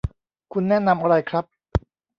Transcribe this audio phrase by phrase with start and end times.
[0.53, 1.45] คุณแนะนำอะไรครับ